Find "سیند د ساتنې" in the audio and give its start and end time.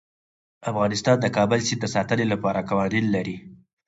1.67-2.25